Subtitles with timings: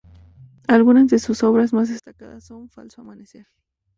[0.67, 3.45] Algunas de sus obras más destacadas son: "Falso amanecer.